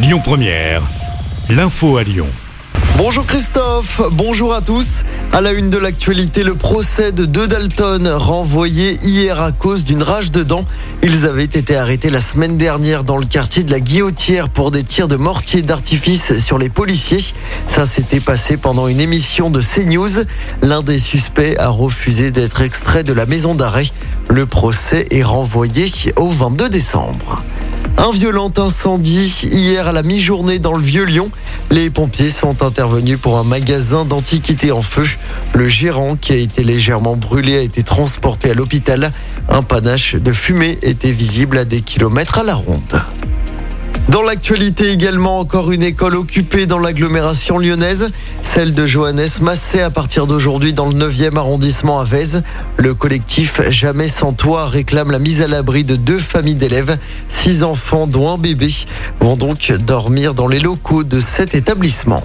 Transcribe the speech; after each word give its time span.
Lyon 0.00 0.20
Première, 0.22 0.82
l'info 1.50 1.96
à 1.96 2.04
Lyon. 2.04 2.28
Bonjour 2.96 3.26
Christophe, 3.26 4.00
bonjour 4.12 4.54
à 4.54 4.60
tous. 4.60 5.02
À 5.32 5.40
la 5.40 5.50
une 5.50 5.70
de 5.70 5.76
l'actualité, 5.76 6.44
le 6.44 6.54
procès 6.54 7.10
de 7.10 7.24
deux 7.24 7.48
Dalton 7.48 8.08
renvoyés 8.08 8.96
hier 9.02 9.42
à 9.42 9.50
cause 9.50 9.84
d'une 9.84 10.04
rage 10.04 10.30
de 10.30 10.44
dents. 10.44 10.64
Ils 11.02 11.26
avaient 11.26 11.42
été 11.42 11.76
arrêtés 11.76 12.10
la 12.10 12.20
semaine 12.20 12.56
dernière 12.56 13.02
dans 13.02 13.16
le 13.16 13.26
quartier 13.26 13.64
de 13.64 13.72
la 13.72 13.80
Guillotière 13.80 14.50
pour 14.50 14.70
des 14.70 14.84
tirs 14.84 15.08
de 15.08 15.16
mortier 15.16 15.62
d'artifice 15.62 16.38
sur 16.38 16.58
les 16.58 16.68
policiers. 16.68 17.24
Ça 17.66 17.84
s'était 17.84 18.20
passé 18.20 18.56
pendant 18.56 18.86
une 18.86 19.00
émission 19.00 19.50
de 19.50 19.60
CNews. 19.60 20.24
L'un 20.62 20.82
des 20.82 21.00
suspects 21.00 21.56
a 21.58 21.70
refusé 21.70 22.30
d'être 22.30 22.60
extrait 22.60 23.02
de 23.02 23.12
la 23.12 23.26
maison 23.26 23.56
d'arrêt. 23.56 23.88
Le 24.28 24.46
procès 24.46 25.06
est 25.10 25.24
renvoyé 25.24 25.90
au 26.14 26.28
22 26.28 26.68
décembre. 26.68 27.42
Un 28.00 28.12
violent 28.12 28.52
incendie 28.56 29.34
hier 29.42 29.88
à 29.88 29.92
la 29.92 30.04
mi-journée 30.04 30.60
dans 30.60 30.76
le 30.76 30.82
Vieux-Lyon. 30.82 31.32
Les 31.72 31.90
pompiers 31.90 32.30
sont 32.30 32.62
intervenus 32.62 33.18
pour 33.18 33.38
un 33.38 33.42
magasin 33.42 34.04
d'antiquités 34.04 34.70
en 34.70 34.82
feu. 34.82 35.04
Le 35.52 35.66
gérant, 35.66 36.14
qui 36.14 36.32
a 36.32 36.36
été 36.36 36.62
légèrement 36.62 37.16
brûlé, 37.16 37.56
a 37.56 37.60
été 37.60 37.82
transporté 37.82 38.52
à 38.52 38.54
l'hôpital. 38.54 39.10
Un 39.48 39.62
panache 39.62 40.14
de 40.14 40.32
fumée 40.32 40.78
était 40.82 41.10
visible 41.10 41.58
à 41.58 41.64
des 41.64 41.80
kilomètres 41.80 42.38
à 42.38 42.44
la 42.44 42.54
ronde. 42.54 43.02
Dans 44.08 44.22
l'actualité 44.22 44.90
également, 44.90 45.38
encore 45.38 45.70
une 45.70 45.82
école 45.82 46.16
occupée 46.16 46.64
dans 46.64 46.78
l'agglomération 46.78 47.58
lyonnaise, 47.58 48.10
celle 48.42 48.72
de 48.72 48.86
Johannes 48.86 49.28
Massé 49.42 49.80
à 49.80 49.90
partir 49.90 50.26
d'aujourd'hui 50.26 50.72
dans 50.72 50.86
le 50.86 50.94
9e 50.94 51.36
arrondissement 51.36 52.00
à 52.00 52.04
Vèze. 52.04 52.42
Le 52.78 52.94
collectif 52.94 53.60
Jamais 53.68 54.08
sans 54.08 54.32
toit 54.32 54.66
réclame 54.66 55.10
la 55.10 55.18
mise 55.18 55.42
à 55.42 55.46
l'abri 55.46 55.84
de 55.84 55.96
deux 55.96 56.18
familles 56.18 56.54
d'élèves. 56.54 56.96
Six 57.28 57.62
enfants, 57.62 58.06
dont 58.06 58.30
un 58.30 58.38
bébé, 58.38 58.68
vont 59.20 59.36
donc 59.36 59.72
dormir 59.72 60.32
dans 60.32 60.48
les 60.48 60.58
locaux 60.58 61.04
de 61.04 61.20
cet 61.20 61.54
établissement. 61.54 62.22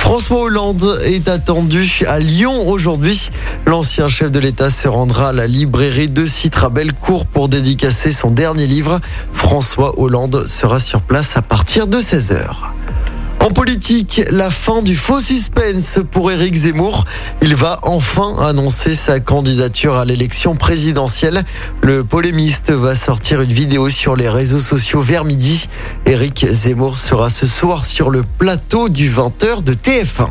François 0.00 0.40
Hollande 0.40 0.98
est 1.04 1.28
attendu 1.28 1.86
à 2.08 2.18
Lyon 2.18 2.66
aujourd'hui. 2.66 3.30
L'ancien 3.66 4.08
chef 4.08 4.30
de 4.30 4.40
l'État 4.40 4.70
se 4.70 4.88
rendra 4.88 5.28
à 5.28 5.32
la 5.32 5.46
librairie 5.46 6.08
de 6.08 6.24
Citra 6.24 6.70
Bellecour 6.70 7.26
pour 7.26 7.50
dédicacer 7.50 8.10
son 8.10 8.30
dernier 8.30 8.66
livre. 8.66 8.98
François 9.32 10.00
Hollande 10.00 10.46
sera 10.46 10.80
sur 10.80 11.02
place 11.02 11.36
à 11.36 11.42
partir 11.42 11.86
de 11.86 11.98
16h. 11.98 12.79
Politique, 13.54 14.22
la 14.30 14.50
fin 14.50 14.80
du 14.80 14.94
faux 14.94 15.20
suspense 15.20 15.98
pour 16.10 16.30
Éric 16.30 16.54
Zemmour. 16.54 17.04
Il 17.42 17.54
va 17.54 17.78
enfin 17.82 18.36
annoncer 18.40 18.94
sa 18.94 19.20
candidature 19.20 19.96
à 19.96 20.04
l'élection 20.04 20.56
présidentielle. 20.56 21.44
Le 21.82 22.04
polémiste 22.04 22.70
va 22.70 22.94
sortir 22.94 23.40
une 23.40 23.52
vidéo 23.52 23.88
sur 23.88 24.16
les 24.16 24.28
réseaux 24.28 24.60
sociaux 24.60 25.00
vers 25.00 25.24
midi. 25.24 25.68
Éric 26.06 26.46
Zemmour 26.50 26.98
sera 26.98 27.28
ce 27.28 27.46
soir 27.46 27.86
sur 27.86 28.10
le 28.10 28.24
plateau 28.38 28.88
du 28.88 29.10
20h 29.10 29.62
de 29.64 29.74
TF1. 29.74 30.28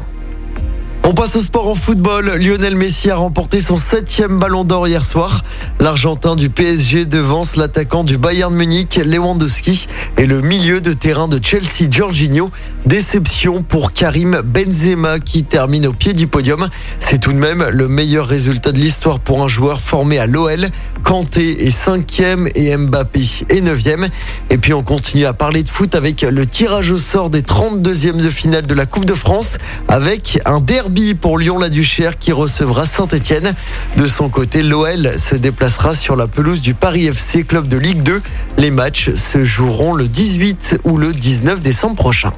On 1.09 1.15
passe 1.15 1.35
au 1.37 1.41
sport 1.41 1.67
en 1.67 1.73
football. 1.73 2.35
Lionel 2.35 2.75
Messi 2.75 3.09
a 3.09 3.15
remporté 3.15 3.61
son 3.61 3.77
septième 3.77 4.37
ballon 4.37 4.63
d'or 4.63 4.87
hier 4.87 5.03
soir. 5.03 5.43
L'Argentin 5.79 6.35
du 6.35 6.51
PSG 6.51 7.05
devance 7.05 7.55
l'attaquant 7.55 8.03
du 8.03 8.19
Bayern 8.19 8.53
Munich, 8.53 9.01
Lewandowski, 9.03 9.87
et 10.19 10.27
le 10.27 10.41
milieu 10.41 10.81
de 10.81 10.93
terrain 10.93 11.27
de 11.27 11.43
Chelsea, 11.43 11.89
Jorginho. 11.89 12.51
Déception 12.85 13.63
pour 13.63 13.91
Karim 13.91 14.39
Benzema 14.45 15.19
qui 15.19 15.43
termine 15.43 15.87
au 15.87 15.93
pied 15.93 16.13
du 16.13 16.27
podium. 16.27 16.69
C'est 16.99 17.19
tout 17.19 17.33
de 17.33 17.39
même 17.39 17.65
le 17.71 17.87
meilleur 17.87 18.27
résultat 18.27 18.71
de 18.71 18.77
l'histoire 18.77 19.19
pour 19.19 19.43
un 19.43 19.47
joueur 19.47 19.81
formé 19.81 20.19
à 20.19 20.27
l'OL. 20.27 20.69
Kanté 21.03 21.65
est 21.65 21.71
cinquième 21.71 22.47
et 22.53 22.77
Mbappé 22.77 23.21
est 23.49 23.61
neuvième. 23.61 24.09
Et 24.51 24.59
puis 24.59 24.75
on 24.75 24.83
continue 24.83 25.25
à 25.25 25.33
parler 25.33 25.63
de 25.63 25.69
foot 25.69 25.95
avec 25.95 26.21
le 26.21 26.45
tirage 26.45 26.91
au 26.91 26.99
sort 26.99 27.31
des 27.31 27.41
32e 27.41 28.21
de 28.21 28.29
finale 28.29 28.67
de 28.67 28.75
la 28.75 28.85
Coupe 28.85 29.05
de 29.05 29.15
France 29.15 29.57
avec 29.87 30.39
un 30.45 30.59
derby 30.59 30.98
pour 31.19 31.37
Lyon-la-Duchère 31.37 32.17
qui 32.17 32.31
recevra 32.31 32.85
Saint-Etienne. 32.85 33.53
De 33.97 34.07
son 34.07 34.29
côté, 34.29 34.63
l'OL 34.63 35.17
se 35.17 35.35
déplacera 35.35 35.95
sur 35.95 36.15
la 36.15 36.27
pelouse 36.27 36.61
du 36.61 36.73
Paris 36.73 37.07
FC, 37.07 37.43
club 37.43 37.67
de 37.67 37.77
Ligue 37.77 38.03
2. 38.03 38.21
Les 38.57 38.71
matchs 38.71 39.11
se 39.11 39.43
joueront 39.43 39.93
le 39.93 40.07
18 40.07 40.81
ou 40.83 40.97
le 40.97 41.13
19 41.13 41.61
décembre 41.61 41.95
prochain. 41.95 42.33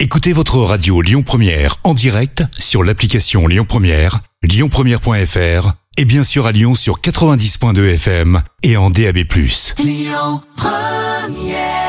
Écoutez 0.00 0.32
votre 0.32 0.58
radio 0.58 1.02
Lyon 1.02 1.22
Première 1.22 1.76
en 1.84 1.94
direct 1.94 2.44
sur 2.58 2.82
l'application 2.82 3.46
Lyon 3.46 3.66
Première, 3.68 4.20
lyonpremière.fr 4.42 5.72
et 5.96 6.04
bien 6.04 6.24
sûr 6.24 6.46
à 6.46 6.52
Lyon 6.52 6.74
sur 6.74 7.00
90.2 7.00 7.94
FM 7.94 8.40
et 8.62 8.76
en 8.76 8.90
DAB+. 8.90 9.18
Lyon 9.78 10.40
Première 10.56 11.87